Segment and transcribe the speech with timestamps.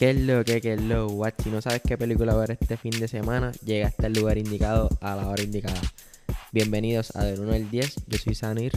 [0.00, 1.34] ¿Qué es lo que, qué es lo what?
[1.42, 4.88] Si no sabes qué película ver este fin de semana, llega hasta el lugar indicado
[5.02, 5.78] a la hora indicada.
[6.52, 8.72] Bienvenidos a Del 1 al 10, yo soy Sanir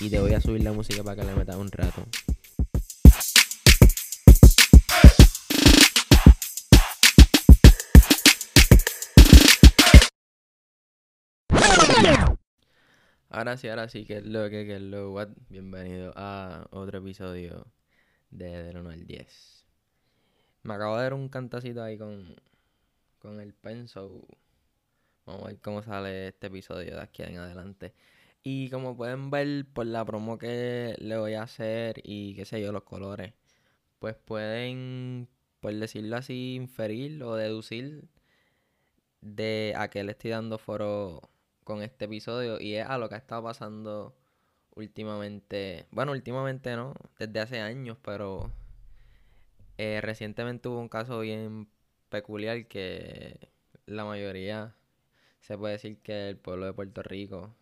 [0.00, 2.06] y te voy a subir la música para que le metas un rato.
[13.28, 15.28] Ahora sí, ahora sí, que es lo que, que es lo what.
[15.50, 17.66] Bienvenido a otro episodio
[18.30, 19.63] de Del 1 al 10.
[20.64, 22.34] Me acabo de dar un cantacito ahí con,
[23.18, 24.26] con el penso.
[25.26, 27.94] Vamos a ver cómo sale este episodio de aquí en adelante.
[28.42, 32.62] Y como pueden ver por la promo que le voy a hacer y qué sé
[32.62, 33.34] yo, los colores,
[33.98, 35.28] pues pueden,
[35.60, 38.08] por decirlo así, inferir o deducir
[39.20, 41.22] de a qué le estoy dando foro
[41.64, 44.14] con este episodio y es a lo que ha estado pasando
[44.74, 45.86] últimamente.
[45.90, 48.50] Bueno, últimamente no, desde hace años, pero
[49.78, 51.68] eh, recientemente hubo un caso bien
[52.08, 53.50] peculiar que
[53.86, 54.74] la mayoría
[55.40, 57.54] se puede decir que el pueblo de Puerto Rico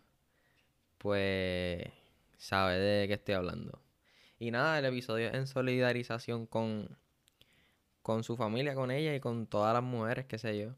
[0.97, 1.83] pues
[2.37, 3.79] sabe de qué estoy hablando.
[4.39, 6.97] Y nada, el episodio es en solidarización con,
[8.01, 10.75] con su familia, con ella y con todas las mujeres, qué sé yo.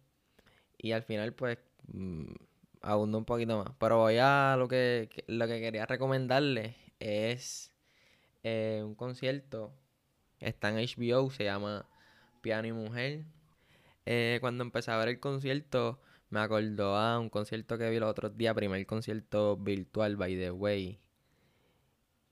[0.78, 2.34] Y al final pues mm,
[2.82, 3.76] abundo un poquito más.
[3.80, 7.72] Pero voy a lo que, lo que quería recomendarles es
[8.44, 9.74] eh, un concierto.
[10.46, 11.88] Está en HBO, se llama
[12.42, 13.26] Piano y Mujer.
[14.06, 18.10] Eh, cuando empecé a ver el concierto, me acordó a un concierto que vi los
[18.12, 21.00] otros días, primer concierto virtual, by the way.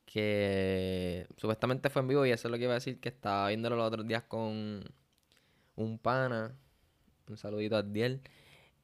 [0.06, 3.48] Que supuestamente fue en vivo y eso es lo que iba a decir, que estaba
[3.48, 4.84] viéndolo los otros días con
[5.76, 6.56] un pana.
[7.28, 8.22] Un saludito a Diel.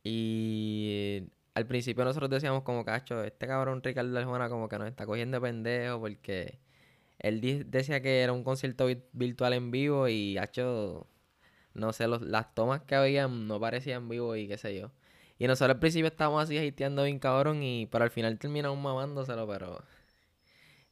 [0.03, 5.05] Y al principio nosotros decíamos como cacho, este cabrón Ricardo Arjona como que nos está
[5.05, 6.59] cogiendo de pendejo porque
[7.19, 11.07] él decía que era un concierto vi- virtual en vivo y hacho,
[11.75, 14.91] no sé, las tomas que habían no parecían vivo y qué sé yo.
[15.39, 19.47] Y nosotros al principio estábamos así hateando bien cabrón y pero al final terminamos mamándoselo,
[19.47, 19.83] pero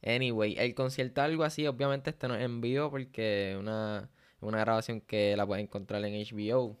[0.02, 4.10] anyway, el concierto algo así, obviamente este no es en vivo porque una,
[4.40, 6.76] una grabación que la puedes encontrar en HBO.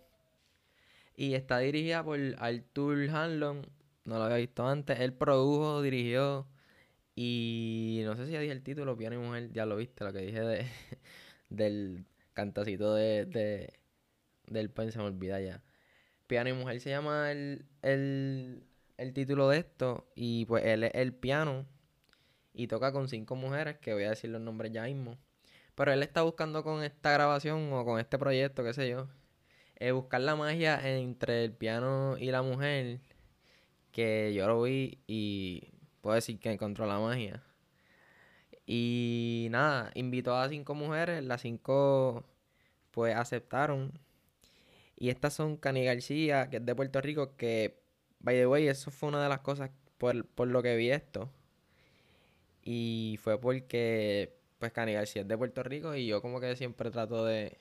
[1.16, 3.66] Y está dirigida por Arthur Hanlon.
[4.04, 5.00] No lo había visto antes.
[5.00, 6.46] Él produjo, dirigió.
[7.20, 9.50] Y no sé si ya dije el título, Piano y Mujer.
[9.52, 10.66] Ya lo viste, lo que dije de,
[11.50, 13.74] del cantacito de, de,
[14.46, 15.60] del pen, se me olvida ya.
[16.28, 18.62] Piano y Mujer se llama el, el,
[18.98, 20.08] el título de esto.
[20.14, 21.66] Y pues él es el piano.
[22.54, 25.18] Y toca con cinco mujeres, que voy a decir los nombres ya mismo.
[25.74, 29.08] Pero él está buscando con esta grabación o con este proyecto, qué sé yo
[29.76, 33.00] eh, buscar la magia entre el piano y la mujer,
[33.92, 37.42] que yo lo vi y puedo decir que encontró la magia.
[38.66, 42.24] Y nada, invitó a cinco mujeres, las cinco
[42.90, 43.92] pues aceptaron.
[44.96, 47.80] Y estas son Cani García, que es de Puerto Rico, que,
[48.20, 51.30] by the way, eso fue una de las cosas por, por lo que vi esto.
[52.62, 56.90] Y fue porque, pues, Cani García es de Puerto Rico y yo como que siempre
[56.90, 57.56] trato de,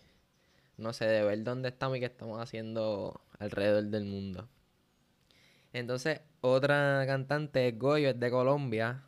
[0.77, 4.49] no sé, de ver dónde estamos y qué estamos haciendo alrededor del mundo.
[5.77, 9.03] Entonces, otra cantante es Goyo, es de Colombia.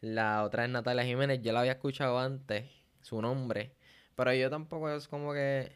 [0.00, 2.68] La otra es Natalia Jiménez, yo la había escuchado antes,
[3.02, 3.76] su nombre.
[4.16, 5.70] Pero yo tampoco es como que,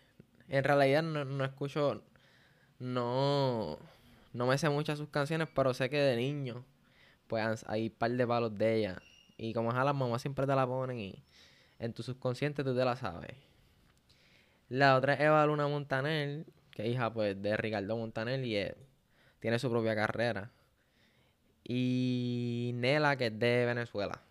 [0.48, 2.02] en realidad no, no escucho,
[2.80, 3.78] no,
[4.32, 6.64] no me sé muchas sus canciones, pero sé que de niño,
[7.28, 9.02] pues hay un par de palos de ella.
[9.36, 11.24] Y como es a las mamás siempre te la ponen y
[11.78, 13.36] en tu subconsciente tú te la sabes.
[14.68, 18.76] La otra es Eva Luna Montaner, que es hija pues de Ricardo Montaner y eh,
[19.42, 20.52] tiene su propia carrera.
[21.64, 24.22] Y Nela, que es de Venezuela.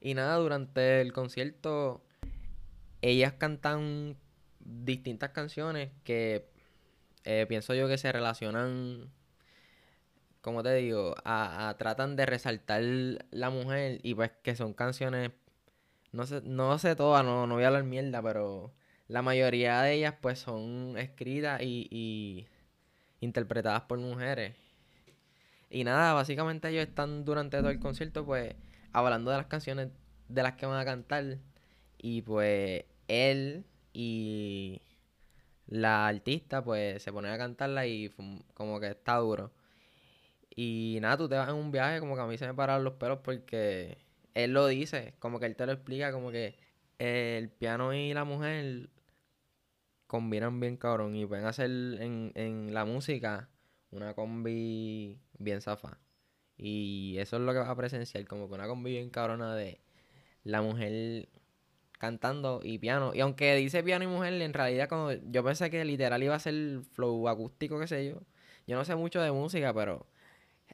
[0.00, 2.02] Y nada, durante el concierto
[3.02, 4.16] ellas cantan
[4.60, 6.48] distintas canciones que
[7.24, 9.12] eh, pienso yo que se relacionan,
[10.40, 12.82] como te digo, a, tratan de resaltar
[13.30, 15.32] la mujer y pues que son canciones,
[16.12, 18.72] no sé, no sé todas, no, no voy a hablar mierda, pero
[19.08, 22.48] la mayoría de ellas pues son escritas y
[23.20, 24.54] interpretadas por mujeres.
[25.70, 28.54] Y nada, básicamente ellos están durante todo el concierto pues
[28.92, 29.88] hablando de las canciones
[30.28, 31.38] de las que van a cantar.
[31.98, 34.80] Y pues él y
[35.66, 38.10] la artista pues se ponen a cantarla y
[38.54, 39.52] como que está duro.
[40.54, 42.84] Y nada, tú te vas en un viaje como que a mí se me pararon
[42.84, 43.98] los pelos porque
[44.34, 46.56] él lo dice, como que él te lo explica, como que
[46.98, 48.88] el piano y la mujer
[50.08, 53.48] combinan bien cabrón y pueden hacer en, en la música
[53.92, 55.98] una combi bien zafa.
[56.56, 59.80] Y eso es lo que vas a presenciar, como que una combi bien cabrona de
[60.44, 61.28] la mujer
[61.98, 63.12] cantando y piano.
[63.14, 66.38] Y aunque dice piano y mujer, en realidad como yo pensé que literal iba a
[66.40, 68.22] ser flow acústico, qué sé yo.
[68.66, 70.06] Yo no sé mucho de música, pero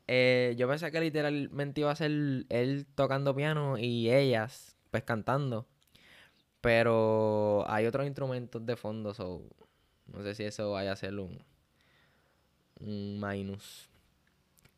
[0.07, 2.11] eh, yo pensé que literalmente iba a ser
[2.49, 5.67] él tocando piano y ellas pues cantando.
[6.65, 9.43] Pero hay otros instrumentos de fondo, so
[10.07, 11.45] no sé si eso vaya a ser un,
[12.81, 13.91] un minus.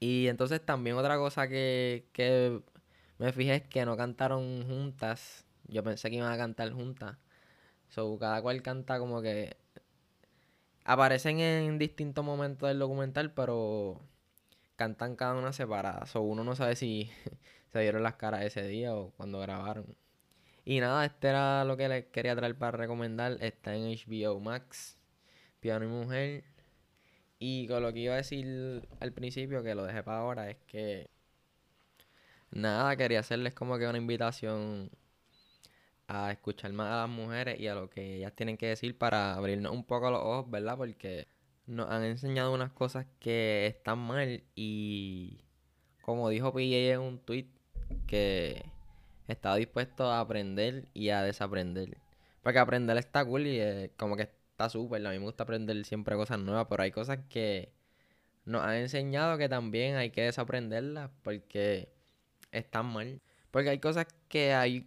[0.01, 2.61] Y entonces también otra cosa que, que
[3.19, 5.45] me fijé es que no cantaron juntas.
[5.69, 7.19] Yo pensé que iban a cantar juntas.
[7.89, 9.57] So, cada cual canta como que
[10.85, 14.01] aparecen en distintos momentos del documental, pero
[14.75, 16.07] cantan cada una separada.
[16.07, 17.13] So, uno no sabe si
[17.73, 19.97] se dieron las caras ese día o cuando grabaron.
[20.69, 23.39] Y nada, este era lo que les quería traer para recomendar.
[23.41, 24.99] Está en HBO Max,
[25.61, 26.45] Piano y Mujer.
[27.39, 30.57] Y con lo que iba a decir al principio, que lo dejé para ahora, es
[30.67, 31.09] que
[32.51, 34.91] nada, quería hacerles como que una invitación
[36.09, 39.35] a escuchar más a las mujeres y a lo que ellas tienen que decir para
[39.35, 40.77] abrirnos un poco los ojos, ¿verdad?
[40.77, 41.29] Porque
[41.67, 45.39] nos han enseñado unas cosas que están mal y
[46.03, 47.49] como dijo PJ en un tweet
[48.09, 48.65] que
[49.29, 51.99] estaba dispuesto a aprender y a desaprender.
[52.43, 55.07] Porque aprender está cool y como que está súper.
[55.07, 57.73] A mí me gusta aprender siempre cosas nuevas, pero hay cosas que
[58.45, 61.89] nos han enseñado que también hay que desaprenderlas porque
[62.53, 63.21] están mal.
[63.51, 64.87] Porque hay cosas que hay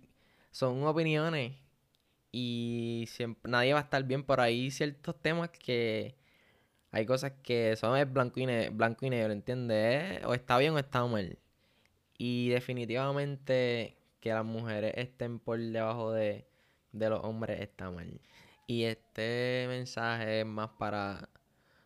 [0.51, 1.53] son opiniones
[2.31, 6.15] y siempre, nadie va a estar bien, por ahí ciertos temas que
[6.91, 10.23] hay cosas que son blanco y, negro, blanco y negro, ¿entiendes?
[10.25, 11.37] O está bien o está mal.
[12.17, 16.45] Y definitivamente que las mujeres estén por debajo de,
[16.91, 18.19] de los hombres está mal.
[18.67, 21.29] Y este mensaje es más para,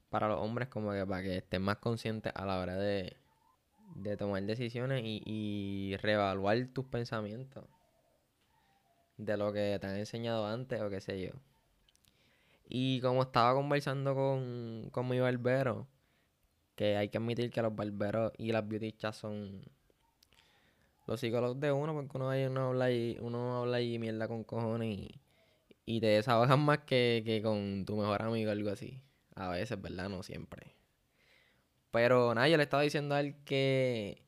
[0.10, 3.18] para los hombres como que para que estén más conscientes a la hora de,
[3.96, 7.66] de tomar decisiones y, y reevaluar tus pensamientos
[9.18, 11.32] de lo que te han enseñado antes o qué sé yo.
[12.68, 15.88] Y como estaba conversando con, con mi barbero,
[16.76, 19.64] que hay que admitir que los barberos y las beautistas son
[21.06, 24.98] los psicólogos de uno, porque uno, uno habla y uno habla y mierda con cojones
[24.98, 25.22] y,
[25.86, 29.02] y te desahogan más que, que con tu mejor amigo o algo así.
[29.36, 30.10] A veces, ¿verdad?
[30.10, 30.76] No siempre.
[31.92, 34.24] Pero nada, yo le estaba diciendo a él que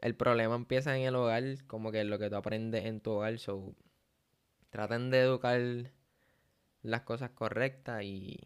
[0.00, 3.38] el problema empieza en el hogar, como que lo que tú aprendes en tu hogar.
[3.38, 3.74] So,
[4.70, 5.60] traten de educar
[6.82, 8.38] las cosas correctas y,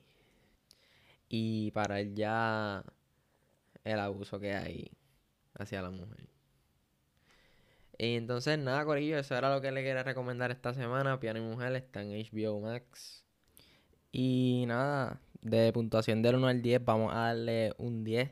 [1.28, 2.84] y para ya
[3.84, 4.90] el abuso que hay
[5.62, 6.28] hacia la mujer.
[7.98, 11.20] Y entonces, nada, Corillo, eso era lo que le quería recomendar esta semana.
[11.20, 13.24] Piano y Mujer está en HBO Max.
[14.10, 18.30] Y nada, de puntuación del 1 al 10, vamos a darle un 10.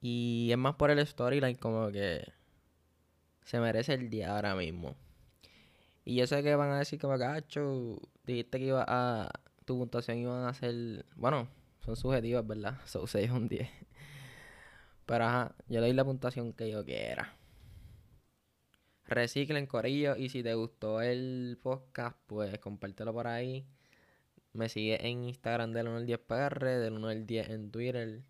[0.00, 2.24] Y es más por el storyline, como que
[3.44, 4.94] se merece el 10 ahora mismo.
[6.04, 9.30] Y yo sé que van a decir que gacho, dijiste que iba a.
[9.64, 11.04] Tu puntuación iban a ser.
[11.16, 11.48] Bueno,
[11.84, 12.78] son subjetivas, ¿verdad?
[12.86, 13.68] So 6 un 10.
[15.06, 17.36] Pero ajá, yo le doy la puntuación que yo quiera.
[19.06, 20.16] Reciclen, Corillo.
[20.16, 23.66] Y si te gustó el podcast, pues compártelo por ahí.
[24.52, 28.22] Me sigue en Instagram del 1 al 10 PR, del 1 al 10 en Twitter.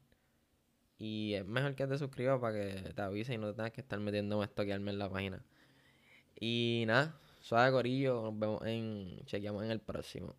[0.99, 3.99] Y es mejor que te suscribas para que te avise y no tengas que estar
[4.01, 5.45] metiendo a estoquearme en la página.
[6.41, 8.23] Y nada, suave Corillo.
[8.23, 9.21] Nos vemos en.
[9.27, 10.35] Chequeamos en el próximo.